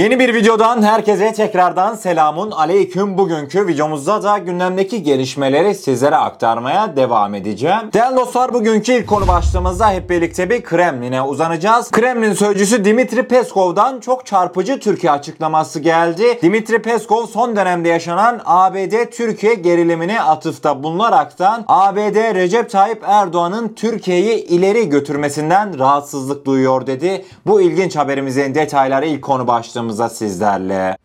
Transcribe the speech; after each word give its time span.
Yeni 0.00 0.18
bir 0.18 0.34
videodan 0.34 0.82
herkese 0.82 1.32
tekrardan 1.32 1.94
selamun 1.94 2.50
aleyküm. 2.50 3.18
Bugünkü 3.18 3.66
videomuzda 3.66 4.22
da 4.22 4.38
gündemdeki 4.38 5.02
gelişmeleri 5.02 5.74
sizlere 5.74 6.16
aktarmaya 6.16 6.96
devam 6.96 7.34
edeceğim. 7.34 7.80
Değerli 7.92 8.16
dostlar 8.16 8.54
bugünkü 8.54 8.92
ilk 8.92 9.06
konu 9.06 9.28
başlığımızda 9.28 9.90
hep 9.90 10.10
birlikte 10.10 10.50
bir 10.50 10.62
Kremlin'e 10.62 11.22
uzanacağız. 11.22 11.90
Kremlin 11.90 12.32
sözcüsü 12.32 12.84
Dimitri 12.84 13.28
Peskov'dan 13.28 14.00
çok 14.00 14.26
çarpıcı 14.26 14.80
Türkiye 14.80 15.12
açıklaması 15.12 15.80
geldi. 15.80 16.38
Dimitri 16.42 16.82
Peskov 16.82 17.26
son 17.26 17.56
dönemde 17.56 17.88
yaşanan 17.88 18.40
ABD-Türkiye 18.44 19.54
gerilimine 19.54 20.22
atıfta 20.22 20.82
bulunaraktan 20.82 21.64
ABD 21.68 22.34
Recep 22.34 22.70
Tayyip 22.70 23.02
Erdoğan'ın 23.06 23.68
Türkiye'yi 23.68 24.44
ileri 24.44 24.88
götürmesinden 24.88 25.78
rahatsızlık 25.78 26.46
duyuyor 26.46 26.86
dedi. 26.86 27.24
Bu 27.46 27.60
ilginç 27.60 27.96
haberimizin 27.96 28.54
detayları 28.54 29.06
ilk 29.06 29.22
konu 29.22 29.46
başlığımızda 29.90 30.08
sizlerle. 30.08 30.96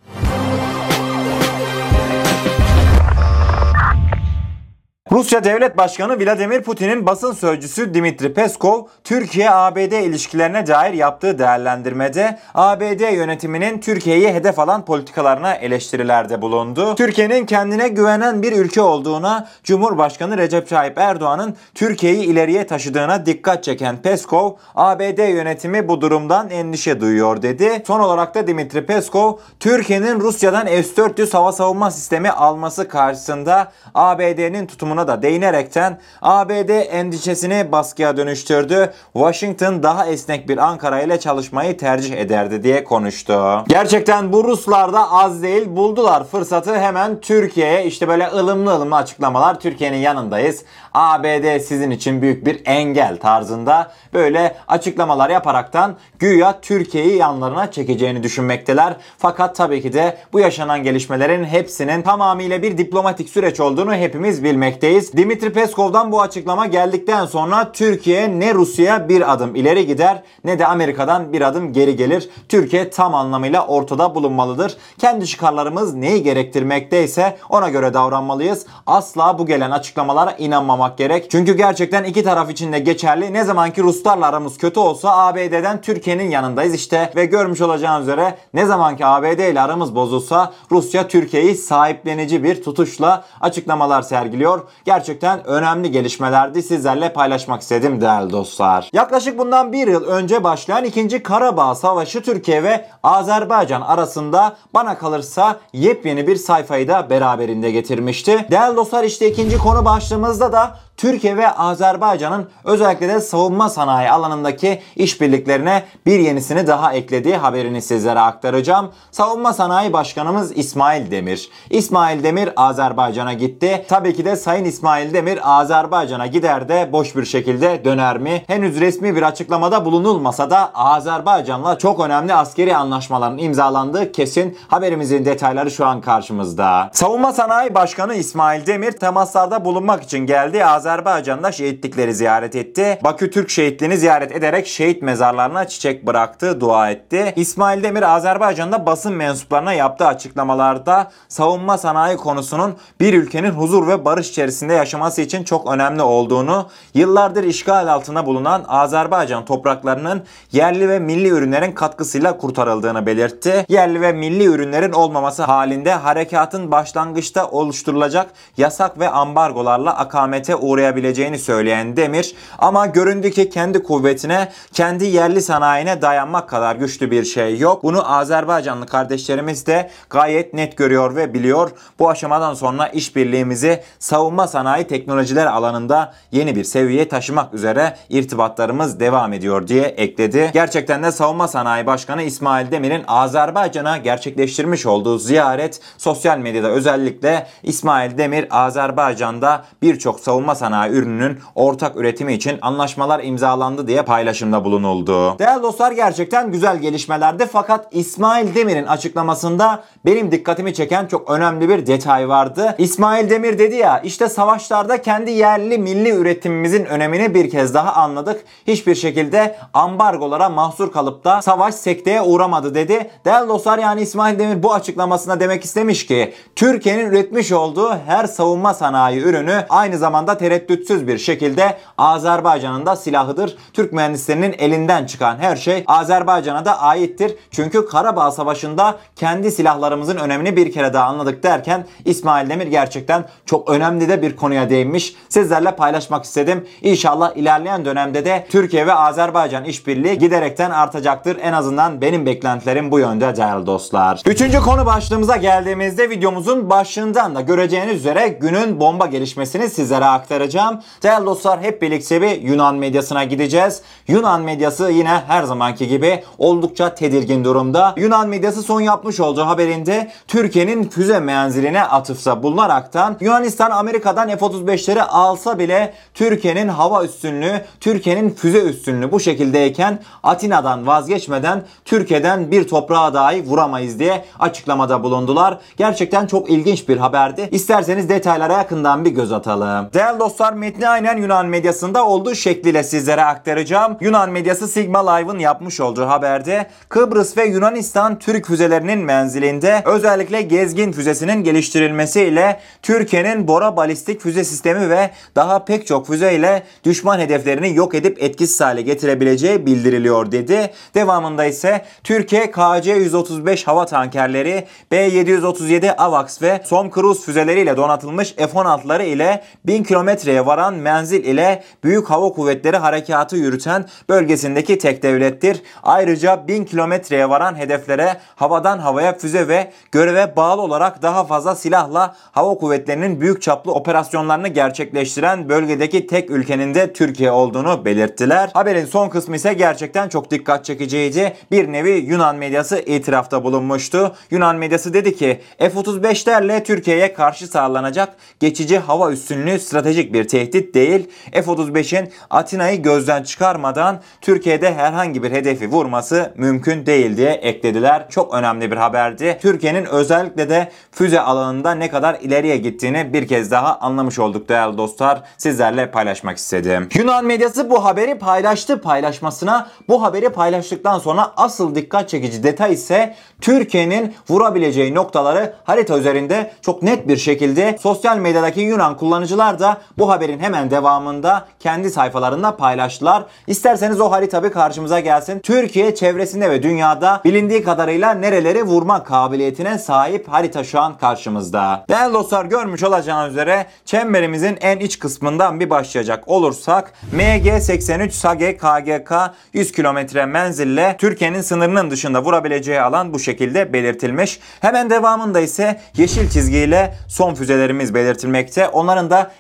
Rusya 5.16 5.44
Devlet 5.44 5.78
Başkanı 5.78 6.20
Vladimir 6.20 6.62
Putin'in 6.62 7.06
basın 7.06 7.34
sözcüsü 7.34 7.94
Dimitri 7.94 8.34
Peskov, 8.34 8.84
Türkiye-ABD 9.04 9.92
ilişkilerine 9.92 10.68
dair 10.68 10.94
yaptığı 10.94 11.40
değerlendirmede 11.40 12.40
ABD 12.54 13.14
yönetiminin 13.14 13.80
Türkiye'yi 13.80 14.34
hedef 14.34 14.60
alan 14.60 14.86
politikalarına 14.86 15.54
eleştirilerde 15.54 16.42
bulundu. 16.42 16.96
Türkiye'nin 16.96 17.46
kendine 17.46 17.88
güvenen 17.88 18.44
bir 18.44 18.52
ülke 18.52 18.82
olduğuna, 18.82 19.48
Cumhurbaşkanı 19.64 20.38
Recep 20.38 20.70
Tayyip 20.70 20.98
Erdoğan'ın 20.98 21.56
Türkiye'yi 21.76 22.24
ileriye 22.24 22.68
taşıdığına 22.68 23.26
dikkat 23.26 23.64
çeken 23.64 23.98
Peskov, 23.98 24.52
ABD 24.76 25.30
yönetimi 25.30 25.88
bu 25.88 26.02
durumdan 26.02 26.50
endişe 26.50 27.02
duyuyor 27.02 27.42
dedi. 27.42 27.84
Son 27.88 28.00
olarak 28.00 28.36
da 28.36 28.48
Dimitri 28.48 28.86
Peskov, 28.86 29.34
Türkiye'nin 29.60 30.20
Rusya'dan 30.20 30.68
S-400 30.68 31.32
hava 31.32 31.52
savunma 31.52 31.92
sistemi 31.92 32.32
alması 32.32 32.88
karşısında 32.88 33.72
ABD'nin 33.94 34.68
tutumuna 34.68 35.05
da 35.08 35.22
değinerekten 35.22 36.00
ABD 36.22 36.70
endişesini 36.70 37.72
baskıya 37.72 38.18
dönüştürdü. 38.18 38.94
Washington 39.14 39.84
daha 39.84 40.08
esnek 40.08 40.50
bir 40.50 40.58
Ankara 40.58 41.02
ile 41.02 41.20
çalışmayı 41.20 41.78
tercih 41.78 42.18
ederdi 42.18 42.64
diye 42.64 42.84
konuştu. 42.84 43.64
Gerçekten 43.68 44.34
bu 44.34 44.44
Ruslar 44.44 44.94
da 44.94 45.12
az 45.12 45.44
değil 45.44 45.66
buldular 45.68 46.28
fırsatı 46.28 46.78
hemen 46.80 47.22
Türkiye'ye 47.22 47.86
işte 47.86 48.08
böyle 48.08 48.28
ılımlı 48.28 48.76
ılımlı 48.76 48.96
açıklamalar 48.96 49.60
Türkiye'nin 49.60 49.98
yanındayız. 49.98 50.64
ABD 50.94 51.60
sizin 51.60 51.92
için 51.92 52.22
büyük 52.22 52.46
bir 52.46 52.62
engel 52.66 53.18
tarzında 53.18 53.92
böyle 54.14 54.56
açıklamalar 54.68 55.30
yaparaktan 55.30 55.96
güya 56.20 56.62
Türkiye'yi 56.62 57.18
yanlarına 57.18 57.72
çekeceğini 57.72 58.24
düşünmekteler. 58.24 58.96
Fakat 59.18 59.56
tabii 59.56 59.82
ki 59.82 59.94
de 59.94 60.18
bu 60.34 60.40
yaşanan 60.40 60.84
gelişmelerin 60.84 61.44
hepsinin 61.44 62.02
tamamıyla 62.02 62.62
bir 62.62 62.78
diplomatik 62.78 63.30
süreç 63.30 63.60
olduğunu 63.60 63.96
hepimiz 63.96 64.44
bilmekteyiz. 64.44 64.95
Dimitri 64.96 65.54
Peskov'dan 65.54 66.12
bu 66.12 66.22
açıklama 66.22 66.66
geldikten 66.66 67.26
sonra 67.26 67.72
Türkiye 67.72 68.40
ne 68.40 68.54
Rusya 68.54 69.10
bir 69.10 69.34
adım 69.34 69.56
ileri 69.56 69.88
gider 69.88 70.24
ne 70.44 70.60
de 70.60 70.68
Amerika'dan 70.68 71.34
bir 71.34 71.42
adım 71.42 71.74
geri 71.74 71.96
gelir. 71.96 72.30
Türkiye 72.50 72.90
tam 72.90 73.16
anlamıyla 73.16 73.68
ortada 73.68 74.16
bulunmalıdır. 74.16 74.78
Kendi 74.98 75.28
çıkarlarımız 75.28 75.94
neyi 75.94 76.24
gerektirmekteyse 76.24 77.38
ona 77.50 77.70
göre 77.70 77.94
davranmalıyız. 77.94 78.66
Asla 78.88 79.40
bu 79.40 79.46
gelen 79.46 79.72
açıklamalara 79.72 80.32
inanmamak 80.32 80.98
gerek. 80.98 81.32
Çünkü 81.32 81.58
gerçekten 81.58 82.04
iki 82.04 82.24
taraf 82.24 82.52
için 82.52 82.74
de 82.74 82.80
geçerli. 82.80 83.34
Ne 83.34 83.44
zaman 83.44 83.72
ki 83.72 83.84
Ruslarla 83.84 84.28
aramız 84.28 84.58
kötü 84.58 84.80
olsa 84.80 85.18
ABD'den 85.18 85.82
Türkiye'nin 85.82 86.30
yanındayız 86.30 86.74
işte 86.74 87.14
ve 87.16 87.26
görmüş 87.26 87.62
olacağınız 87.62 88.08
üzere 88.08 88.38
ne 88.54 88.66
zaman 88.66 88.98
ki 88.98 89.06
ABD 89.06 89.52
ile 89.52 89.62
aramız 89.62 89.96
bozulsa 89.96 90.54
Rusya 90.72 91.08
Türkiye'yi 91.08 91.56
sahiplenici 91.56 92.44
bir 92.44 92.64
tutuşla 92.64 93.24
açıklamalar 93.42 94.02
sergiliyor. 94.02 94.62
Gerçekten 94.86 95.48
önemli 95.48 95.92
gelişmelerdi 95.92 96.64
sizlerle 96.64 97.14
paylaşmak 97.14 97.62
istedim 97.62 98.02
değerli 98.02 98.32
dostlar. 98.32 98.90
Yaklaşık 98.94 99.38
bundan 99.38 99.74
bir 99.74 99.88
yıl 99.88 100.04
önce 100.04 100.44
başlayan 100.44 100.84
2. 100.84 101.24
Karabağ 101.24 101.76
Savaşı 101.76 102.22
Türkiye 102.22 102.64
ve 102.64 102.86
Azerbaycan 103.04 103.82
arasında 103.82 104.56
bana 104.74 104.98
kalırsa 104.98 105.60
yepyeni 105.74 106.28
bir 106.28 106.36
sayfayı 106.36 106.88
da 106.88 107.10
beraberinde 107.10 107.72
getirmişti. 107.72 108.46
Değerli 108.52 108.76
dostlar 108.76 109.04
işte 109.04 109.32
ikinci 109.32 109.58
konu 109.58 109.86
başlığımızda 109.86 110.52
da 110.54 110.78
Türkiye 110.98 111.38
ve 111.38 111.52
Azerbaycan'ın 111.52 112.50
özellikle 112.64 113.08
de 113.08 113.20
savunma 113.20 113.70
sanayi 113.70 114.12
alanındaki 114.12 114.82
işbirliklerine 114.96 115.84
bir 116.06 116.20
yenisini 116.20 116.68
daha 116.68 116.94
eklediği 116.94 117.38
haberini 117.38 117.82
sizlere 117.82 118.20
aktaracağım. 118.20 118.92
Savunma 119.12 119.54
Sanayi 119.54 119.94
Başkanımız 119.94 120.58
İsmail 120.58 121.12
Demir. 121.12 121.50
İsmail 121.70 122.24
Demir 122.24 122.50
Azerbaycan'a 122.56 123.34
gitti. 123.34 123.86
Tabii 123.90 124.14
ki 124.14 124.26
de 124.26 124.36
Sayın 124.36 124.66
İsmail 124.66 125.14
Demir 125.14 125.40
Azerbaycan'a 125.44 126.28
gider 126.28 126.70
de 126.70 126.90
boş 126.92 127.16
bir 127.16 127.26
şekilde 127.26 127.86
döner 127.86 128.18
mi? 128.18 128.44
Henüz 128.48 128.80
resmi 128.80 129.16
bir 129.16 129.22
açıklamada 129.24 129.86
bulunulmasa 129.86 130.50
da 130.50 130.72
Azerbaycan'la 130.74 131.78
çok 131.78 132.00
önemli 132.00 132.34
askeri 132.34 132.76
anlaşmaların 132.76 133.38
imzalandığı 133.38 134.12
kesin. 134.12 134.58
Haberimizin 134.68 135.26
detayları 135.26 135.72
şu 135.72 135.86
an 135.86 136.02
karşımızda. 136.02 136.90
Savunma 136.94 137.34
Sanayi 137.34 137.76
Başkanı 137.76 138.16
İsmail 138.16 138.66
Demir 138.66 138.92
temaslarda 138.92 139.66
bulunmak 139.66 140.04
için 140.04 140.20
geldi. 140.20 140.66
Azerbaycan'da 140.86 141.52
şehitlikleri 141.52 142.14
ziyaret 142.14 142.56
etti. 142.56 143.00
Bakü 143.04 143.32
Türk 143.32 143.50
şehitliğini 143.50 143.98
ziyaret 143.98 144.32
ederek 144.32 144.68
şehit 144.68 145.02
mezarlarına 145.02 145.68
çiçek 145.68 146.08
bıraktı, 146.08 146.62
dua 146.62 146.90
etti. 146.92 147.34
İsmail 147.36 147.84
Demir 147.84 148.16
Azerbaycan'da 148.16 148.86
basın 148.86 149.14
mensuplarına 149.14 149.74
yaptığı 149.74 150.08
açıklamalarda 150.08 151.12
savunma 151.28 151.78
sanayi 151.78 152.18
konusunun 152.18 152.76
bir 153.00 153.14
ülkenin 153.14 153.52
huzur 153.52 153.88
ve 153.88 154.06
barış 154.06 154.30
içerisinde 154.30 154.74
yaşaması 154.74 155.22
için 155.22 155.44
çok 155.44 155.72
önemli 155.72 156.02
olduğunu, 156.02 156.70
yıllardır 156.94 157.44
işgal 157.44 157.88
altında 157.88 158.26
bulunan 158.26 158.66
Azerbaycan 158.68 159.46
topraklarının 159.46 160.24
yerli 160.52 160.90
ve 160.90 161.00
milli 161.00 161.28
ürünlerin 161.28 161.72
katkısıyla 161.72 162.38
kurtarıldığını 162.38 163.06
belirtti. 163.06 163.66
Yerli 163.70 164.02
ve 164.02 164.12
milli 164.12 164.44
ürünlerin 164.44 164.92
olmaması 164.92 165.44
halinde 165.44 165.94
harekatın 165.94 166.72
başlangıçta 166.72 167.48
oluşturulacak 167.48 168.28
yasak 168.58 169.00
ve 169.00 169.10
ambargolarla 169.10 169.98
akamete 169.98 170.56
uğrayabileceğini 170.76 171.40
söyleyen 171.40 171.98
Demir 171.98 172.36
ama 172.60 172.86
göründü 172.86 173.32
ki 173.32 173.50
kendi 173.50 173.84
kuvvetine, 173.84 174.52
kendi 174.74 175.06
yerli 175.06 175.42
sanayine 175.42 176.02
dayanmak 176.02 176.50
kadar 176.50 176.76
güçlü 176.76 177.12
bir 177.12 177.24
şey 177.24 177.60
yok. 177.60 177.84
Bunu 177.84 178.16
Azerbaycanlı 178.16 178.86
kardeşlerimiz 178.86 179.66
de 179.66 179.90
gayet 180.10 180.54
net 180.54 180.78
görüyor 180.78 181.16
ve 181.16 181.34
biliyor. 181.34 181.72
Bu 182.00 182.10
aşamadan 182.10 182.54
sonra 182.54 182.88
işbirliğimizi 182.88 183.84
savunma 184.00 184.48
sanayi 184.48 184.88
teknolojiler 184.88 185.46
alanında 185.46 186.14
yeni 186.32 186.56
bir 186.56 186.64
seviyeye 186.64 187.08
taşımak 187.08 187.54
üzere 187.54 187.98
irtibatlarımız 188.10 189.00
devam 189.00 189.34
ediyor 189.34 189.68
diye 189.68 189.84
ekledi. 189.84 190.50
Gerçekten 190.54 191.04
de 191.04 191.12
Savunma 191.12 191.48
Sanayi 191.48 191.86
Başkanı 191.86 192.24
İsmail 192.24 192.72
Demir'in 192.72 193.04
Azerbaycan'a 193.08 193.98
gerçekleştirmiş 193.98 194.86
olduğu 194.86 195.18
ziyaret 195.18 195.82
sosyal 195.98 196.38
medyada 196.38 196.68
özellikle 196.68 197.48
İsmail 197.64 198.18
Demir 198.18 198.48
Azerbaycan'da 198.50 199.66
birçok 199.82 200.20
savunma 200.20 200.56
sanayi 200.56 200.65
ürününün 200.90 201.40
ortak 201.56 201.96
üretimi 201.96 202.34
için 202.34 202.60
anlaşmalar 202.62 203.24
imzalandı 203.24 203.88
diye 203.88 204.02
paylaşımda 204.02 204.66
bulunuldu. 204.66 205.40
Değerli 205.40 205.64
dostlar 205.64 205.92
gerçekten 205.92 206.52
güzel 206.52 206.78
gelişmelerdi 206.78 207.46
fakat 207.52 207.88
İsmail 207.92 208.56
Demir'in 208.56 208.86
açıklamasında 208.86 209.84
benim 210.06 210.32
dikkatimi 210.32 210.74
çeken 210.74 211.08
çok 211.08 211.32
önemli 211.32 211.70
bir 211.70 211.88
detay 211.88 212.30
vardı. 212.30 212.76
İsmail 212.78 213.30
Demir 213.30 213.60
dedi 213.60 213.76
ya 213.76 214.00
işte 214.00 214.30
savaşlarda 214.30 215.02
kendi 215.02 215.32
yerli 215.32 215.78
milli 215.78 216.10
üretimimizin 216.10 216.86
önemini 216.86 217.34
bir 217.34 217.50
kez 217.50 217.74
daha 217.74 217.94
anladık. 217.94 218.46
Hiçbir 218.68 218.96
şekilde 218.96 219.56
ambargolara 219.74 220.50
mahsur 220.50 220.92
kalıp 220.92 221.24
da 221.24 221.42
savaş 221.42 221.76
sekteye 221.76 222.22
uğramadı 222.22 222.76
dedi. 222.76 223.10
Değerli 223.26 223.50
dostlar 223.50 223.80
yani 223.80 224.02
İsmail 224.02 224.40
Demir 224.40 224.64
bu 224.64 224.74
açıklamasında 224.74 225.40
demek 225.40 225.64
istemiş 225.64 226.06
ki 226.06 226.34
Türkiye'nin 226.56 227.06
üretmiş 227.06 227.52
olduğu 227.52 227.98
her 228.08 228.26
savunma 228.26 228.74
sanayi 228.74 229.22
ürünü 229.22 229.66
aynı 229.70 229.98
zamanda 229.98 230.38
tereddütsüz 230.56 231.08
bir 231.08 231.18
şekilde 231.18 231.78
Azerbaycan'ın 231.98 232.86
da 232.86 232.96
silahıdır. 232.96 233.58
Türk 233.74 233.94
mühendislerinin 233.94 234.56
elinden 234.58 235.06
çıkan 235.06 235.38
her 235.38 235.56
şey 235.56 235.84
Azerbaycan'a 235.88 236.66
da 236.66 236.82
aittir. 236.82 237.36
Çünkü 237.52 237.86
Karabağ 237.88 238.32
Savaşı'nda 238.32 238.96
kendi 239.16 239.52
silahlarımızın 239.52 240.18
önemini 240.18 240.56
bir 240.56 240.72
kere 240.72 240.94
daha 240.94 241.06
anladık 241.06 241.44
derken 241.44 241.86
İsmail 242.06 242.50
Demir 242.50 242.68
gerçekten 242.68 243.26
çok 243.46 243.70
önemli 243.70 244.10
de 244.10 244.22
bir 244.22 244.36
konuya 244.36 244.70
değinmiş. 244.70 245.16
Sizlerle 245.30 245.76
paylaşmak 245.76 246.26
istedim. 246.26 246.68
İnşallah 246.82 247.36
ilerleyen 247.36 247.86
dönemde 247.86 248.26
de 248.26 248.48
Türkiye 248.50 248.88
ve 248.88 248.94
Azerbaycan 248.94 249.64
işbirliği 249.64 250.18
giderekten 250.18 250.72
artacaktır. 250.72 251.38
En 251.42 251.54
azından 251.54 252.02
benim 252.02 252.26
beklentilerim 252.26 252.92
bu 252.92 253.00
yönde 253.00 253.36
değerli 253.36 253.66
dostlar. 253.66 254.22
Üçüncü 254.26 254.60
konu 254.60 254.86
başlığımıza 254.86 255.36
geldiğimizde 255.36 256.10
videomuzun 256.10 256.70
başlığından 256.70 257.36
da 257.36 257.42
göreceğiniz 257.42 257.96
üzere 257.96 258.28
günün 258.28 258.80
bomba 258.80 259.06
gelişmesini 259.06 259.70
sizlere 259.70 260.06
aktaracağım 260.06 260.45
aktaracağım. 260.46 260.82
Değerli 261.04 261.26
dostlar 261.26 261.62
hep 261.62 261.82
birlikte 261.82 262.22
bir 262.22 262.42
Yunan 262.42 262.76
medyasına 262.76 263.24
gideceğiz. 263.24 263.82
Yunan 264.08 264.42
medyası 264.42 264.92
yine 264.92 265.22
her 265.28 265.44
zamanki 265.44 265.88
gibi 265.88 266.24
oldukça 266.38 266.96
tedirgin 266.96 267.44
durumda. 267.44 267.94
Yunan 267.98 268.30
medyası 268.30 268.62
son 268.62 268.82
yapmış 268.82 269.20
olduğu 269.20 269.46
haberinde 269.46 270.12
Türkiye'nin 270.28 270.90
füze 270.90 271.20
menziline 271.20 271.84
atıfta 271.84 272.44
bulunaraktan 272.44 273.18
Yunanistan 273.20 273.72
Amerika'dan 273.72 274.30
F-35'leri 274.30 275.02
alsa 275.02 275.60
bile 275.60 275.94
Türkiye'nin 276.14 276.68
hava 276.68 277.04
üstünlüğü, 277.04 277.62
Türkiye'nin 277.80 278.30
füze 278.30 278.62
üstünlüğü 278.62 279.12
bu 279.12 279.20
şekildeyken 279.20 280.00
Atina'dan 280.24 280.88
vazgeçmeden 280.88 281.64
Türkiye'den 281.86 282.52
bir 282.52 282.68
toprağa 282.68 283.14
dahi 283.14 283.46
vuramayız 283.46 284.00
diye 284.00 284.26
açıklamada 284.40 285.04
bulundular. 285.04 285.58
Gerçekten 285.78 286.28
çok 286.28 286.50
ilginç 286.50 286.90
bir 286.90 286.98
haberdi. 286.98 287.50
İsterseniz 287.52 288.10
detaylara 288.10 288.54
yakından 288.54 289.06
bir 289.06 289.12
göz 289.12 289.32
atalım. 289.32 289.90
Değerli 289.94 290.20
dostlar 290.20 290.35
metni 290.54 290.90
aynen 290.90 291.18
Yunan 291.18 291.46
medyasında 291.46 292.06
olduğu 292.06 292.36
şekliyle 292.36 292.84
sizlere 292.84 293.24
aktaracağım. 293.26 293.98
Yunan 294.02 294.30
medyası 294.30 294.68
Sigma 294.68 295.12
Live'ın 295.12 295.40
yapmış 295.40 295.80
olduğu 295.80 296.08
haberde 296.08 296.68
Kıbrıs 296.90 297.38
ve 297.38 297.46
Yunanistan 297.46 298.20
Türk 298.20 298.48
füzelerinin 298.48 299.00
menzilinde 299.00 299.82
özellikle 299.86 300.42
gezgin 300.42 300.92
füzesinin 300.92 301.44
geliştirilmesiyle 301.44 302.60
Türkiye'nin 302.82 303.48
Bora 303.48 303.78
balistik 303.78 304.22
füze 304.22 304.44
sistemi 304.44 304.90
ve 304.90 305.10
daha 305.36 305.66
pek 305.66 305.88
çok 305.88 306.08
füze 306.08 306.34
ile 306.34 306.64
düşman 306.84 307.20
hedeflerini 307.20 307.76
yok 307.76 307.96
edip 307.96 308.24
etkisiz 308.24 308.62
hale 308.62 308.82
getirebileceği 308.82 309.66
bildiriliyor 309.66 310.32
dedi. 310.32 310.74
Devamında 310.96 311.46
ise 311.46 311.86
Türkiye 312.04 312.46
KC-135 312.46 313.66
hava 313.66 313.86
tankerleri, 313.86 314.68
B-737 314.92 315.96
AVAX 315.96 316.42
ve 316.42 316.62
Som 316.66 316.92
Cruise 316.92 317.22
füzeleriyle 317.22 317.78
donatılmış 317.78 318.34
F-16'ları 318.36 319.04
ile 319.04 319.44
1000 319.66 319.84
kilometreye 320.16 320.46
varan 320.46 320.74
menzil 320.74 321.24
ile 321.24 321.64
Büyük 321.84 322.10
Hava 322.10 322.30
Kuvvetleri 322.30 322.78
harekatı 322.78 323.36
yürüten 323.36 323.86
bölgesindeki 324.10 324.78
tek 324.78 325.04
devlettir. 325.04 325.62
Ayrıca 325.84 326.48
1000 326.48 326.66
kilometreye 326.66 327.30
varan 327.30 327.56
hedeflere 327.56 328.18
havadan 328.36 328.80
havaya 328.80 329.18
füze 329.18 329.48
ve 329.48 329.72
göreve 329.92 330.36
bağlı 330.36 330.62
olarak 330.62 331.02
daha 331.02 331.24
fazla 331.24 331.56
silahla 331.56 332.16
hava 332.32 332.56
kuvvetlerinin 332.56 333.22
büyük 333.22 333.42
çaplı 333.42 333.72
operasyonlarını 333.72 334.48
gerçekleştiren 334.48 335.50
bölgedeki 335.50 336.08
tek 336.08 336.30
ülkenin 336.30 336.76
de 336.76 336.94
Türkiye 336.94 337.32
olduğunu 337.32 337.86
belirttiler. 337.86 338.50
Haberin 338.54 338.86
son 338.86 339.10
kısmı 339.10 339.36
ise 339.36 339.54
gerçekten 339.54 340.10
çok 340.10 340.32
dikkat 340.32 340.66
çekiciydi. 340.66 341.34
Bir 341.52 341.72
nevi 341.72 341.92
Yunan 341.92 342.36
medyası 342.36 342.80
itirafta 342.80 343.44
bulunmuştu. 343.44 344.16
Yunan 344.32 344.56
medyası 344.56 344.94
dedi 344.94 345.16
ki 345.16 345.42
F-35'lerle 345.60 346.64
Türkiye'ye 346.64 347.14
karşı 347.14 347.48
sağlanacak 347.48 348.16
geçici 348.40 348.80
hava 348.80 349.12
üstünlüğü 349.12 349.60
stratejik 349.60 350.05
bir 350.14 350.28
tehdit 350.28 350.76
değil. 350.76 351.10
F-35'in 351.32 352.12
Atina'yı 352.30 352.82
gözden 352.82 353.24
çıkarmadan 353.24 354.02
Türkiye'de 354.22 354.74
herhangi 354.74 355.24
bir 355.24 355.32
hedefi 355.32 355.72
vurması 355.72 356.34
mümkün 356.38 356.86
değil 356.86 357.18
diye 357.18 357.32
eklediler. 357.32 358.06
Çok 358.10 358.34
önemli 358.34 358.72
bir 358.72 358.78
haberdi. 358.78 359.38
Türkiye'nin 359.42 359.86
özellikle 359.86 360.50
de 360.50 360.72
füze 360.92 361.20
alanında 361.20 361.76
ne 361.76 361.90
kadar 361.90 362.20
ileriye 362.22 362.58
gittiğini 362.58 363.14
bir 363.14 363.28
kez 363.28 363.52
daha 363.52 363.80
anlamış 363.80 364.20
olduk 364.20 364.50
değerli 364.50 364.78
dostlar. 364.78 365.22
Sizlerle 365.38 365.92
paylaşmak 365.92 366.38
istedim. 366.38 366.90
Yunan 366.94 367.26
medyası 367.26 367.70
bu 367.70 367.86
haberi 367.86 368.20
paylaştı. 368.20 368.82
Paylaşmasına 368.82 369.68
bu 369.88 370.04
haberi 370.04 370.30
paylaştıktan 370.30 371.00
sonra 371.00 371.32
asıl 371.38 371.76
dikkat 371.76 372.10
çekici 372.10 372.44
detay 372.44 372.74
ise 372.74 373.16
Türkiye'nin 373.42 374.14
vurabileceği 374.30 374.96
noktaları 374.96 375.54
harita 375.64 375.98
üzerinde 375.98 376.52
çok 376.62 376.84
net 376.84 377.08
bir 377.08 377.18
şekilde 377.18 377.78
sosyal 377.82 378.18
medyadaki 378.18 378.62
Yunan 378.62 378.98
kullanıcılar 378.98 379.60
da 379.60 379.82
bu 379.98 380.10
haberin 380.10 380.40
hemen 380.40 380.72
devamında 380.72 381.46
kendi 381.60 381.90
sayfalarında 381.90 382.58
paylaştılar. 382.58 383.24
İsterseniz 383.48 384.02
o 384.02 384.12
harita 384.12 384.44
bir 384.44 384.50
karşımıza 384.50 385.00
gelsin. 385.00 385.40
Türkiye 385.40 385.96
çevresinde 385.96 386.50
ve 386.50 386.64
dünyada 386.64 387.22
bilindiği 387.26 387.64
kadarıyla 387.64 388.14
nereleri 388.14 388.64
vurma 388.64 389.04
kabiliyetine 389.04 389.78
sahip 389.78 390.28
harita 390.28 390.64
şu 390.64 390.80
an 390.80 390.98
karşımızda. 390.98 391.86
Değerli 391.90 392.14
dostlar 392.14 392.46
görmüş 392.46 392.84
olacağınız 392.84 393.32
üzere 393.32 393.66
çemberimizin 393.86 394.58
en 394.62 394.80
iç 394.80 395.00
kısmından 395.00 395.60
bir 395.60 395.70
başlayacak 395.70 396.28
olursak 396.28 396.94
MG83 397.16 398.12
SAGE 398.12 398.58
KGK 398.58 399.12
100 399.54 399.72
kilometre 399.72 400.26
menzille 400.26 400.96
Türkiye'nin 401.00 401.42
sınırının 401.42 401.92
dışında 401.92 402.24
vurabileceği 402.24 402.82
alan 402.82 403.14
bu 403.14 403.20
şekilde 403.20 403.74
belirtilmiş. 403.74 404.40
Hemen 404.62 404.90
devamında 404.90 405.40
ise 405.40 405.80
yeşil 405.98 406.30
çizgiyle 406.30 406.96
son 407.08 407.36
füzelerimiz 407.36 407.94
belirtilmekte. 407.94 408.68
Onların 408.68 409.10
da 409.10 409.32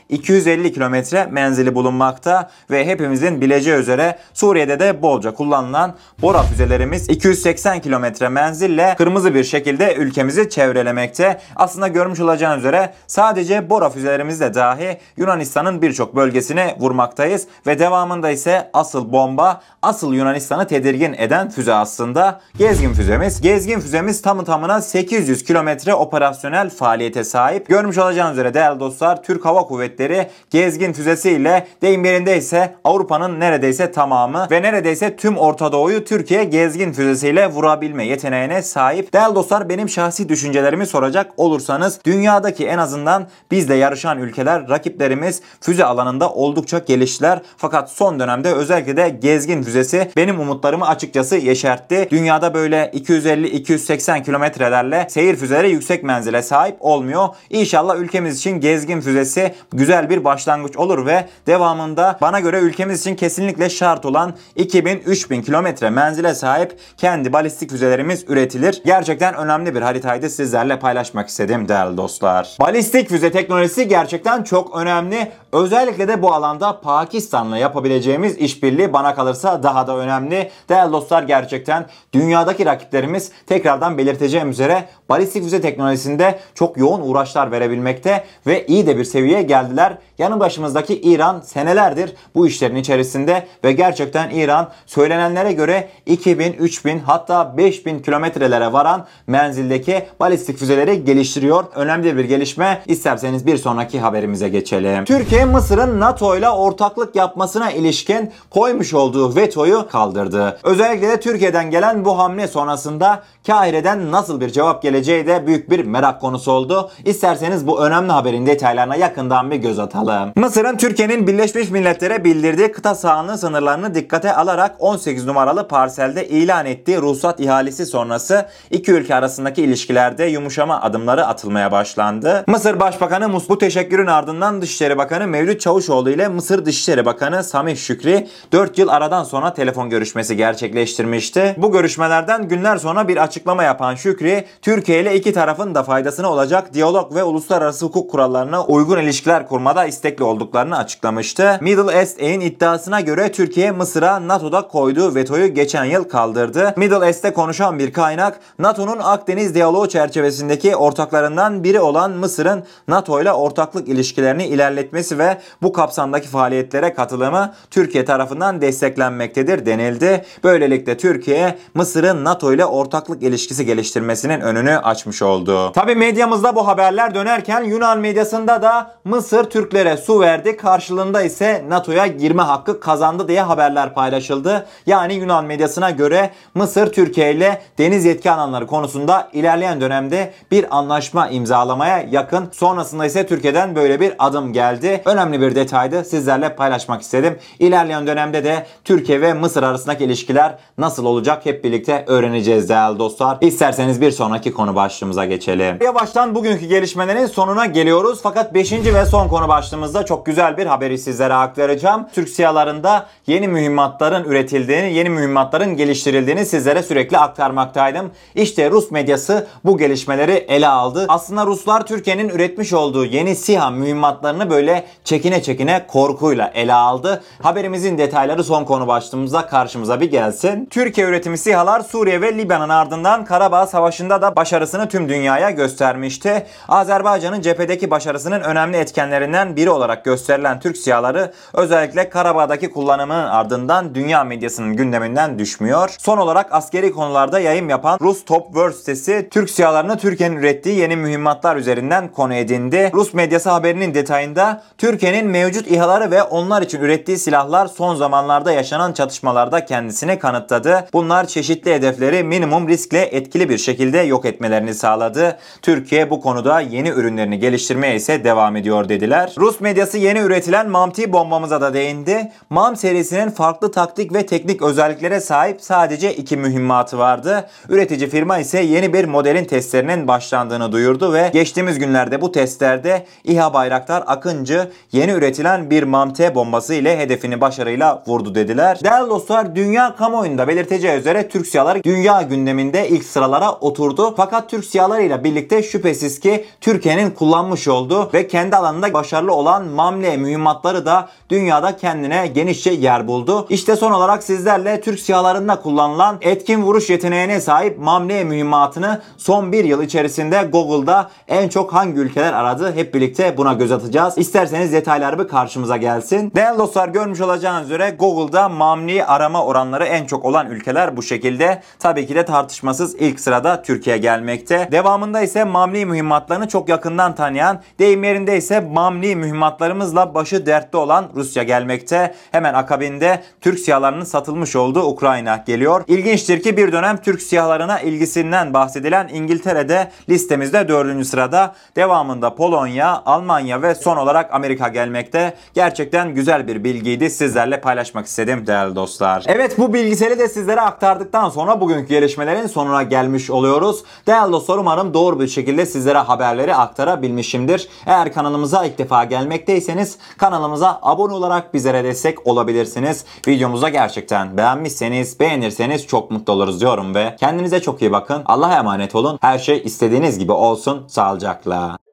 250 0.45 0.73
kilometre 0.73 1.25
menzili 1.25 1.75
bulunmakta 1.75 2.49
ve 2.71 2.85
hepimizin 2.85 3.41
bileceği 3.41 3.75
üzere 3.75 4.17
Suriye'de 4.33 4.79
de 4.79 5.01
bolca 5.01 5.33
kullanılan 5.33 5.95
Bora 6.21 6.43
füzelerimiz 6.43 7.09
280 7.09 7.81
kilometre 7.81 8.29
menzille 8.29 8.95
kırmızı 8.97 9.35
bir 9.35 9.43
şekilde 9.43 9.95
ülkemizi 9.95 10.49
çevrelemekte. 10.49 11.39
Aslında 11.55 11.87
görmüş 11.87 12.19
olacağınız 12.19 12.59
üzere 12.59 12.93
sadece 13.07 13.69
Bora 13.69 13.89
füzelerimizle 13.89 14.53
dahi 14.53 14.97
Yunanistan'ın 15.17 15.81
birçok 15.81 16.15
bölgesine 16.15 16.77
vurmaktayız 16.79 17.47
ve 17.67 17.79
devamında 17.79 18.29
ise 18.29 18.69
asıl 18.73 19.11
bomba, 19.11 19.61
asıl 19.81 20.13
Yunanistan'ı 20.13 20.67
tedirgin 20.67 21.13
eden 21.13 21.49
füze 21.49 21.73
aslında 21.73 22.41
Gezgin 22.57 22.93
füzemiz. 22.93 23.41
Gezgin 23.41 23.79
füzemiz 23.79 24.21
tamı 24.21 24.45
tamına 24.45 24.81
800 24.81 25.43
kilometre 25.43 25.93
operasyonel 25.93 26.69
faaliyete 26.69 27.23
sahip. 27.23 27.67
Görmüş 27.67 27.97
olacağınız 27.97 28.37
üzere 28.37 28.53
değerli 28.53 28.79
dostlar 28.79 29.23
Türk 29.23 29.45
Hava 29.45 29.61
Kuvvetleri 29.61 30.29
Gezgin 30.49 30.93
füzesiyle 30.93 31.67
deyim 31.81 32.05
yerinde 32.05 32.37
ise 32.37 32.75
Avrupa'nın 32.83 33.39
neredeyse 33.39 33.91
tamamı 33.91 34.47
ve 34.51 34.61
neredeyse 34.61 35.15
tüm 35.15 35.37
Orta 35.37 35.71
Doğu'yu 35.71 36.05
Türkiye 36.05 36.43
Gezgin 36.43 36.93
füzesiyle 36.93 37.47
vurabilme 37.47 38.05
yeteneğine 38.05 38.61
sahip. 38.61 39.13
Değerli 39.13 39.35
dostlar 39.35 39.69
benim 39.69 39.89
şahsi 39.89 40.29
düşüncelerimi 40.29 40.85
soracak 40.87 41.31
olursanız 41.37 41.99
dünyadaki 42.05 42.67
en 42.67 42.77
azından 42.77 43.27
bizle 43.51 43.75
yarışan 43.75 44.19
ülkeler 44.19 44.69
rakiplerimiz 44.69 45.41
füze 45.61 45.85
alanında 45.85 46.29
oldukça 46.29 46.79
geliştiler. 46.79 47.41
Fakat 47.57 47.91
son 47.91 48.19
dönemde 48.19 48.53
özellikle 48.53 48.97
de 48.97 49.09
Gezgin 49.09 49.63
füzesi 49.63 50.11
benim 50.17 50.39
umutlarımı 50.39 50.87
açıkçası 50.87 51.35
yeşertti. 51.35 52.07
Dünyada 52.11 52.53
böyle 52.53 52.91
250-280 52.93 54.23
kilometrelerle 54.23 55.07
seyir 55.09 55.35
füzeleri 55.35 55.71
yüksek 55.71 56.03
menzile 56.03 56.41
sahip 56.41 56.75
olmuyor. 56.79 57.27
İnşallah 57.49 57.97
ülkemiz 57.97 58.37
için 58.37 58.59
Gezgin 58.59 59.01
füzesi 59.01 59.53
güzel 59.73 60.09
bir 60.09 60.24
başlangıç 60.25 60.77
olur 60.77 61.05
ve 61.05 61.27
devamında 61.47 62.17
bana 62.21 62.39
göre 62.39 62.59
ülkemiz 62.59 63.01
için 63.01 63.15
kesinlikle 63.15 63.69
şart 63.69 64.05
olan 64.05 64.33
2000-3000 64.57 65.43
kilometre 65.43 65.89
menzile 65.89 66.35
sahip 66.35 66.79
kendi 66.97 67.33
balistik 67.33 67.69
füzelerimiz 67.69 68.25
üretilir. 68.27 68.81
Gerçekten 68.85 69.35
önemli 69.35 69.75
bir 69.75 69.81
haritaydı 69.81 70.29
sizlerle 70.29 70.79
paylaşmak 70.79 71.27
istedim 71.29 71.67
değerli 71.67 71.97
dostlar. 71.97 72.57
Balistik 72.59 73.09
füze 73.09 73.31
teknolojisi 73.31 73.87
gerçekten 73.87 74.43
çok 74.43 74.75
önemli. 74.75 75.31
Özellikle 75.55 76.07
de 76.07 76.21
bu 76.21 76.33
alanda 76.33 76.81
Pakistan'la 76.81 77.57
yapabileceğimiz 77.57 78.37
işbirliği 78.37 78.93
bana 78.93 79.15
kalırsa 79.15 79.63
daha 79.63 79.87
da 79.87 79.97
önemli. 79.97 80.51
Değerli 80.69 80.91
dostlar 80.91 81.23
gerçekten 81.23 81.85
dünyadaki 82.13 82.65
rakiplerimiz 82.65 83.31
tekrardan 83.47 83.97
belirteceğim 83.97 84.49
üzere 84.49 84.85
balistik 85.09 85.43
füze 85.43 85.61
teknolojisinde 85.61 86.39
çok 86.55 86.77
yoğun 86.77 87.01
uğraşlar 87.01 87.51
verebilmekte 87.51 88.23
ve 88.47 88.65
iyi 88.65 88.87
de 88.87 88.97
bir 88.97 89.03
seviyeye 89.03 89.41
geldiler. 89.41 89.97
Yanı 90.17 90.39
başımızdaki 90.39 91.01
İran 91.01 91.39
senelerdir 91.39 92.13
bu 92.35 92.47
işlerin 92.47 92.75
içerisinde 92.75 93.47
ve 93.63 93.71
gerçekten 93.71 94.29
İran 94.29 94.71
söylenenlere 94.85 95.51
göre 95.51 95.89
2000, 96.05 96.53
3000 96.53 96.99
hatta 96.99 97.57
5000 97.57 97.99
kilometrelere 97.99 98.73
varan 98.73 99.05
menzildeki 99.27 100.05
balistik 100.19 100.57
füzeleri 100.57 101.05
geliştiriyor. 101.05 101.63
Önemli 101.75 102.17
bir 102.17 102.25
gelişme. 102.25 102.81
İsterseniz 102.87 103.45
bir 103.45 103.57
sonraki 103.57 103.99
haberimize 103.99 104.49
geçelim. 104.49 105.05
Türkiye 105.05 105.44
Mısır'ın 105.45 105.99
NATO 105.99 106.37
ile 106.37 106.49
ortaklık 106.49 107.15
yapmasına 107.15 107.71
ilişkin 107.71 108.31
koymuş 108.49 108.93
olduğu 108.93 109.35
vetoyu 109.35 109.87
kaldırdı. 109.91 110.59
Özellikle 110.63 111.09
de 111.09 111.19
Türkiye'den 111.19 111.71
gelen 111.71 112.05
bu 112.05 112.19
hamle 112.19 112.47
sonrasında 112.47 113.23
Kahire'den 113.47 114.11
nasıl 114.11 114.41
bir 114.41 114.49
cevap 114.49 114.81
geleceği 114.81 115.27
de 115.27 115.47
büyük 115.47 115.69
bir 115.69 115.85
merak 115.85 116.21
konusu 116.21 116.51
oldu. 116.51 116.89
İsterseniz 117.05 117.67
bu 117.67 117.85
önemli 117.85 118.11
haberin 118.11 118.45
detaylarına 118.45 118.95
yakından 118.95 119.51
bir 119.51 119.55
göz 119.55 119.79
atalım. 119.79 120.31
Mısır'ın 120.35 120.77
Türkiye'nin 120.77 121.27
Birleşmiş 121.27 121.69
Milletler'e 121.69 122.23
bildirdiği 122.23 122.71
kıta 122.71 122.95
sahanlığı 122.95 123.37
sınırlarını 123.37 123.95
dikkate 123.95 124.35
alarak 124.35 124.75
18 124.79 125.25
numaralı 125.25 125.67
parselde 125.67 126.27
ilan 126.27 126.65
ettiği 126.65 126.97
ruhsat 126.97 127.39
ihalesi 127.39 127.85
sonrası 127.85 128.45
iki 128.71 128.91
ülke 128.91 129.15
arasındaki 129.15 129.61
ilişkilerde 129.63 130.25
yumuşama 130.25 130.81
adımları 130.81 131.25
atılmaya 131.27 131.71
başlandı. 131.71 132.43
Mısır 132.47 132.79
Başbakanı 132.79 133.29
Mus 133.29 133.49
bu 133.49 133.57
teşekkürün 133.57 134.07
ardından 134.07 134.61
Dışişleri 134.61 134.97
Bakanı 134.97 135.27
Mevlüt 135.35 135.61
Çavuşoğlu 135.61 136.09
ile 136.09 136.27
Mısır 136.27 136.65
Dışişleri 136.65 137.05
Bakanı 137.05 137.43
Samih 137.43 137.77
Şükri 137.77 138.27
4 138.51 138.77
yıl 138.77 138.87
aradan 138.87 139.23
sonra 139.23 139.53
telefon 139.53 139.89
görüşmesi 139.89 140.37
gerçekleştirmişti. 140.37 141.55
Bu 141.57 141.71
görüşmelerden 141.71 142.47
günler 142.47 142.77
sonra 142.77 143.07
bir 143.07 143.17
açıklama 143.17 143.63
yapan 143.63 143.95
Şükri, 143.95 144.45
Türkiye 144.61 145.01
ile 145.01 145.15
iki 145.15 145.33
tarafın 145.33 145.75
da 145.75 145.83
faydasına 145.83 146.31
olacak 146.31 146.73
diyalog 146.73 147.15
ve 147.15 147.23
uluslararası 147.23 147.85
hukuk 147.85 148.11
kurallarına 148.11 148.65
uygun 148.65 148.97
ilişkiler 148.97 149.47
kurmada 149.47 149.85
istekli 149.85 150.23
olduklarını 150.23 150.77
açıklamıştı. 150.77 151.57
Middle 151.61 151.97
East 151.97 152.21
East'in 152.21 152.41
iddiasına 152.41 153.01
göre 153.01 153.31
Türkiye 153.31 153.71
Mısır'a 153.71 154.27
NATO'da 154.27 154.67
koyduğu 154.67 155.15
vetoyu 155.15 155.53
geçen 155.53 155.85
yıl 155.85 156.03
kaldırdı. 156.03 156.73
Middle 156.77 157.05
East'te 157.05 157.33
konuşan 157.33 157.79
bir 157.79 157.93
kaynak, 157.93 158.39
NATO'nun 158.59 158.99
Akdeniz 158.99 159.55
diyaloğu 159.55 159.89
çerçevesindeki 159.89 160.75
ortaklarından 160.75 161.63
biri 161.63 161.79
olan 161.79 162.11
Mısır'ın 162.11 162.63
NATO 162.87 163.21
ile 163.21 163.31
ortaklık 163.31 163.87
ilişkilerini 163.87 164.45
ilerletmesi 164.45 165.14
ve 165.19 165.37
bu 165.61 165.73
kapsamdaki 165.73 166.27
faaliyetlere 166.27 166.93
katılımı 166.93 167.53
Türkiye 167.71 168.05
tarafından 168.05 168.61
desteklenmektedir 168.61 169.65
denildi. 169.65 170.25
Böylelikle 170.43 170.97
Türkiye 170.97 171.57
Mısır'ın 171.73 172.23
NATO 172.23 172.53
ile 172.53 172.65
ortaklık 172.65 173.23
ilişkisi 173.23 173.65
geliştirmesinin 173.65 174.41
önünü 174.41 174.77
açmış 174.77 175.21
oldu. 175.21 175.71
Tabi 175.71 175.95
medyamızda 175.95 176.55
bu 176.55 176.67
haberler 176.67 177.15
dönerken 177.15 177.63
Yunan 177.63 177.99
medyasında 177.99 178.61
da 178.61 178.95
Mısır 179.03 179.43
Türklere 179.43 179.97
su 179.97 180.19
verdi 180.19 180.57
karşılığında 180.57 181.21
ise 181.21 181.65
NATO'ya 181.69 182.07
girme 182.07 182.41
hakkı 182.41 182.79
kazandı 182.79 183.27
diye 183.27 183.41
haberler 183.41 183.93
paylaşıldı. 183.93 184.65
Yani 184.85 185.13
Yunan 185.13 185.45
medyasına 185.45 185.91
göre 185.91 186.29
Mısır 186.53 186.91
Türkiye 186.91 187.33
ile 187.33 187.61
deniz 187.77 188.05
yetki 188.05 188.31
alanları 188.31 188.67
konusunda 188.67 189.29
ilerleyen 189.33 189.81
dönemde 189.81 190.33
bir 190.51 190.77
anlaşma 190.77 191.27
imzalamaya 191.27 192.05
yakın. 192.11 192.49
Sonrasında 192.51 193.05
ise 193.05 193.27
Türkiye'den 193.27 193.75
böyle 193.75 193.99
bir 193.99 194.13
adım 194.19 194.53
geldi. 194.53 195.01
Önemli 195.05 195.41
bir 195.41 195.55
detaydı. 195.55 196.05
Sizlerle 196.05 196.55
paylaşmak 196.55 197.01
istedim. 197.01 197.37
İlerleyen 197.59 198.07
dönemde 198.07 198.43
de 198.43 198.65
Türkiye 198.83 199.21
ve 199.21 199.33
Mısır 199.33 199.63
arasındaki 199.63 200.03
ilişkiler 200.03 200.57
nasıl 200.77 201.05
olacak 201.05 201.45
hep 201.45 201.63
birlikte 201.63 202.03
öğreneceğiz 202.07 202.69
değerli 202.69 202.99
dostlar. 202.99 203.37
İsterseniz 203.41 204.01
bir 204.01 204.11
sonraki 204.11 204.53
konu 204.53 204.75
başlığımıza 204.75 205.25
geçelim. 205.25 205.77
Yavaştan 205.83 206.35
bugünkü 206.35 206.65
gelişmelerin 206.65 207.25
sonuna 207.25 207.65
geliyoruz. 207.65 208.19
Fakat 208.23 208.53
5. 208.53 208.71
ve 208.71 209.05
son 209.05 209.27
konu 209.27 209.47
başlığımızda 209.47 210.05
çok 210.05 210.25
güzel 210.25 210.57
bir 210.57 210.65
haberi 210.65 210.97
sizlere 210.97 211.33
aktaracağım. 211.33 212.07
Türk 212.13 212.29
siyalarında 212.29 213.05
yeni 213.27 213.47
mühimmatların 213.47 214.23
üretildiğini, 214.23 214.93
yeni 214.93 215.09
mühimmatların 215.09 215.75
geliştirildiğini 215.75 216.45
sizlere 216.45 216.83
sürekli 216.83 217.17
aktarmaktaydım. 217.17 218.11
İşte 218.35 218.69
Rus 218.69 218.91
medyası 218.91 219.47
bu 219.65 219.77
gelişmeleri 219.77 220.31
ele 220.31 220.67
aldı. 220.67 221.05
Aslında 221.07 221.45
Ruslar 221.45 221.87
Türkiye'nin 221.87 222.29
üretmiş 222.29 222.73
olduğu 222.73 223.05
yeni 223.05 223.35
SİHA 223.35 223.69
mühimmatlarını 223.69 224.49
böyle 224.49 224.85
çekine 225.05 225.43
çekine 225.43 225.87
korkuyla 225.87 226.51
ele 226.53 226.73
aldı. 226.73 227.23
Haberimizin 227.41 227.97
detayları 227.97 228.43
son 228.43 228.63
konu 228.63 228.87
başlığımızda 228.87 229.47
karşımıza 229.47 230.01
bir 230.01 230.11
gelsin. 230.11 230.67
Türkiye 230.69 231.07
üretimi 231.07 231.37
SİHA'lar 231.37 231.81
Suriye 231.81 232.21
ve 232.21 232.37
Libya'nın 232.37 232.69
ardından 232.69 233.25
Karabağ 233.25 233.67
Savaşı'nda 233.67 234.21
da 234.21 234.35
başarısını 234.35 234.89
tüm 234.89 235.09
dünyaya 235.09 235.49
göstermişti. 235.49 236.45
Azerbaycan'ın 236.67 237.41
cephedeki 237.41 237.91
başarısının 237.91 238.41
önemli 238.41 238.77
etkenlerinden 238.77 239.55
biri 239.55 239.69
olarak 239.69 240.05
gösterilen 240.05 240.59
Türk 240.59 240.77
SİHA'ları 240.77 241.33
özellikle 241.53 242.09
Karabağ'daki 242.09 242.71
kullanımının 242.71 243.25
ardından 243.27 243.95
dünya 243.95 244.23
medyasının 244.23 244.75
gündeminden 244.75 245.39
düşmüyor. 245.39 245.95
Son 245.99 246.17
olarak 246.17 246.53
askeri 246.53 246.91
konularda 246.91 247.39
yayın 247.39 247.69
yapan 247.69 247.99
Rus 248.01 248.25
Top 248.25 248.45
World 248.45 248.73
sitesi 248.73 249.27
Türk 249.31 249.49
SİHA'larını 249.49 249.97
Türkiye'nin 249.97 250.37
ürettiği 250.37 250.79
yeni 250.79 250.95
mühimmatlar 250.95 251.55
üzerinden 251.55 252.07
konu 252.07 252.33
edindi. 252.33 252.91
Rus 252.93 253.13
medyası 253.13 253.49
haberinin 253.49 253.93
detayında 253.93 254.63
Türkiye'nin 254.95 255.27
mevcut 255.27 255.71
İHA'ları 255.71 256.11
ve 256.11 256.23
onlar 256.23 256.61
için 256.61 256.79
ürettiği 256.79 257.17
silahlar 257.17 257.67
son 257.67 257.95
zamanlarda 257.95 258.51
yaşanan 258.51 258.93
çatışmalarda 258.93 259.65
kendisini 259.65 260.19
kanıtladı. 260.19 260.87
Bunlar 260.93 261.27
çeşitli 261.27 261.73
hedefleri 261.73 262.23
minimum 262.23 262.67
riskle 262.67 263.01
etkili 263.01 263.49
bir 263.49 263.57
şekilde 263.57 263.97
yok 263.97 264.25
etmelerini 264.25 264.73
sağladı. 264.73 265.37
Türkiye 265.61 266.09
bu 266.09 266.21
konuda 266.21 266.59
yeni 266.59 266.89
ürünlerini 266.89 267.39
geliştirmeye 267.39 267.95
ise 267.95 268.23
devam 268.23 268.55
ediyor 268.55 268.89
dediler. 268.89 269.33
Rus 269.37 269.61
medyası 269.61 269.97
yeni 269.97 270.19
üretilen 270.19 270.69
MAMTI 270.69 271.13
bombamıza 271.13 271.61
da 271.61 271.73
değindi. 271.73 272.31
MAM 272.49 272.75
serisinin 272.75 273.29
farklı 273.29 273.71
taktik 273.71 274.13
ve 274.13 274.25
teknik 274.25 274.61
özelliklere 274.61 275.19
sahip 275.19 275.61
sadece 275.61 276.13
iki 276.13 276.37
mühimmatı 276.37 276.97
vardı. 276.97 277.49
Üretici 277.69 278.09
firma 278.09 278.37
ise 278.37 278.59
yeni 278.59 278.93
bir 278.93 279.05
modelin 279.05 279.45
testlerinin 279.45 280.07
başlandığını 280.07 280.71
duyurdu 280.71 281.13
ve 281.13 281.29
geçtiğimiz 281.33 281.79
günlerde 281.79 282.21
bu 282.21 282.31
testlerde 282.31 283.05
İHA 283.23 283.53
Bayraktar 283.53 284.03
Akıncı 284.07 284.71
yeni 284.91 285.11
üretilen 285.11 285.69
bir 285.69 285.83
MAM-T 285.83 286.35
bombası 286.35 286.73
ile 286.73 286.97
hedefini 286.97 287.41
başarıyla 287.41 288.03
vurdu 288.07 288.35
dediler. 288.35 288.79
Değerli 288.83 289.09
dostlar 289.09 289.55
dünya 289.55 289.95
kamuoyunda 289.95 290.47
belirteceği 290.47 290.99
üzere 290.99 291.27
Türk 291.29 291.47
SİHA'ları 291.47 291.83
dünya 291.83 292.21
gündeminde 292.21 292.89
ilk 292.89 293.03
sıralara 293.03 293.51
oturdu. 293.51 294.13
Fakat 294.17 294.49
Türk 294.49 294.65
SİHA'ları 294.65 295.01
ile 295.01 295.23
birlikte 295.23 295.63
şüphesiz 295.63 296.19
ki 296.19 296.45
Türkiye'nin 296.61 297.11
kullanmış 297.11 297.67
olduğu 297.67 298.13
ve 298.13 298.27
kendi 298.27 298.55
alanında 298.55 298.93
başarılı 298.93 299.33
olan 299.33 299.65
MAMLE 299.65 300.17
mühimmatları 300.17 300.85
da 300.85 301.09
dünyada 301.29 301.77
kendine 301.77 302.27
genişçe 302.27 302.71
yer 302.71 303.07
buldu. 303.07 303.47
İşte 303.49 303.75
son 303.75 303.91
olarak 303.91 304.23
sizlerle 304.23 304.81
Türk 304.81 304.99
SİHA'larında 304.99 305.61
kullanılan 305.61 306.17
etkin 306.21 306.61
vuruş 306.63 306.89
yeteneğine 306.89 307.41
sahip 307.41 307.79
MAMLE 307.79 308.23
mühimmatını 308.23 309.01
son 309.17 309.51
bir 309.51 309.63
yıl 309.63 309.81
içerisinde 309.81 310.47
Google'da 310.51 311.09
en 311.27 311.49
çok 311.49 311.73
hangi 311.73 311.99
ülkeler 311.99 312.33
aradı 312.33 312.75
hep 312.75 312.93
birlikte 312.93 313.37
buna 313.37 313.53
göz 313.53 313.71
atacağız. 313.71 314.17
İsterseniz 314.17 314.73
detaylar 314.75 315.19
bir 315.19 315.27
karşımıza 315.27 315.77
gelsin. 315.77 316.31
Değerli 316.35 316.57
dostlar 316.57 316.87
görmüş 316.87 317.21
olacağınız 317.21 317.65
üzere 317.65 317.95
Google'da 317.99 318.49
MAMLE 318.49 319.05
arama 319.05 319.45
oranları 319.45 319.85
en 319.85 320.05
çok 320.05 320.25
olan 320.25 320.49
ülkeler 320.49 320.97
bu 320.97 321.03
şekilde. 321.03 321.61
Tabii 321.79 322.07
ki 322.07 322.15
de 322.15 322.25
tartışmasız 322.25 322.95
ilk 322.95 323.19
sırada 323.19 323.61
Türkiye 323.61 323.97
gelmekte. 323.97 324.69
Devamında 324.71 325.21
ise 325.21 325.43
MAMLE 325.43 325.85
mühimmatlarını 325.85 326.47
çok 326.47 326.69
yakından 326.69 327.15
tanıyan, 327.15 327.61
deyim 327.79 328.03
yerinde 328.03 328.37
ise 328.37 328.59
MAMLE 328.59 329.15
mühimmatlarımızla 329.15 330.15
başı 330.15 330.45
dertte 330.45 330.77
olan 330.77 331.09
Rusya 331.15 331.43
gelmekte. 331.43 332.15
Hemen 332.31 332.53
akabinde 332.53 333.23
Türk 333.41 333.59
siyalarının 333.59 334.05
satılmış 334.05 334.55
olduğu 334.55 334.83
Ukrayna 334.83 335.43
geliyor. 335.47 335.83
İlginçtir 335.87 336.43
ki 336.43 336.57
bir 336.57 336.71
dönem 336.71 336.97
Türk 336.97 337.21
siyalarına 337.21 337.79
ilgisinden 337.79 338.53
bahsedilen 338.53 339.07
İngiltere'de 339.13 339.91
listemizde 340.09 340.67
4. 340.67 341.05
sırada. 341.05 341.55
Devamında 341.75 342.35
Polonya, 342.35 343.01
Almanya 343.05 343.61
ve 343.61 343.75
son 343.75 343.97
olarak 343.97 344.33
Amerika 344.55 344.67
gelmekte. 344.67 345.33
Gerçekten 345.53 346.15
güzel 346.15 346.47
bir 346.47 346.63
bilgiydi. 346.63 347.09
Sizlerle 347.09 347.61
paylaşmak 347.61 348.05
istedim 348.05 348.47
değerli 348.47 348.75
dostlar. 348.75 349.23
Evet 349.27 349.57
bu 349.57 349.73
bilgiseli 349.73 350.19
de 350.19 350.27
sizlere 350.27 350.61
aktardıktan 350.61 351.29
sonra 351.29 351.61
bugünkü 351.61 351.87
gelişmelerin 351.87 352.47
sonuna 352.47 352.83
gelmiş 352.83 353.29
oluyoruz. 353.29 353.83
Değerli 354.07 354.31
dostlar 354.31 354.57
umarım 354.57 354.93
doğru 354.93 355.19
bir 355.19 355.27
şekilde 355.27 355.65
sizlere 355.65 355.97
haberleri 355.97 356.55
aktarabilmişimdir. 356.55 357.69
Eğer 357.85 358.13
kanalımıza 358.13 358.65
ilk 358.65 358.77
defa 358.77 359.03
gelmekteyseniz 359.03 359.97
kanalımıza 360.17 360.79
abone 360.81 361.13
olarak 361.13 361.53
bizlere 361.53 361.83
destek 361.83 362.27
olabilirsiniz. 362.27 363.05
Videomuza 363.27 363.69
gerçekten 363.69 364.37
beğenmişseniz, 364.37 365.19
beğenirseniz 365.19 365.87
çok 365.87 366.11
mutlu 366.11 366.33
oluruz 366.33 366.61
diyorum 366.61 366.95
ve 366.95 367.15
kendinize 367.19 367.61
çok 367.61 367.81
iyi 367.81 367.91
bakın. 367.91 368.21
Allah'a 368.25 368.57
emanet 368.57 368.95
olun. 368.95 369.17
Her 369.21 369.39
şey 369.39 369.61
istediğiniz 369.65 370.19
gibi 370.19 370.31
olsun. 370.31 370.85
Sağlıcakla. 370.87 371.84